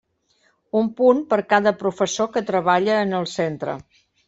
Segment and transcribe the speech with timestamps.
[0.79, 3.79] Un punt per cada professor que treballe en el centre.